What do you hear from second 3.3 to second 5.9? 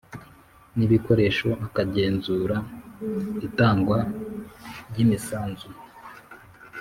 itangwa ry’imisanzu,